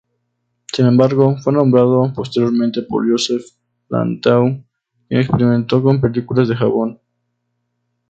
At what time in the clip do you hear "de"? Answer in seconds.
6.47-6.55